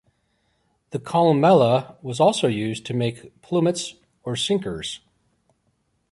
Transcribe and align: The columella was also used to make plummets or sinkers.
The 0.89 0.97
columella 0.97 1.95
was 2.01 2.19
also 2.19 2.47
used 2.47 2.87
to 2.87 2.95
make 2.95 3.39
plummets 3.43 3.97
or 4.23 4.35
sinkers. 4.35 4.99